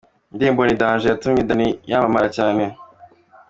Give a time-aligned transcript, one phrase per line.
[0.31, 2.63] Indirimbo ’Ni danger’ yatumye Danny yamamara cyane:.